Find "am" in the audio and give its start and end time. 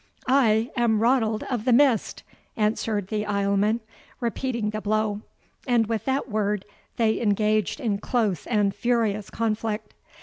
0.75-0.99